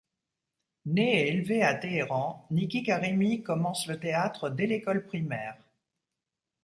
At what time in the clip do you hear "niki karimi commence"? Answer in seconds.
2.49-3.85